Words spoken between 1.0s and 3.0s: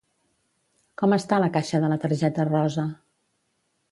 Com està la caixa de la targeta rosa?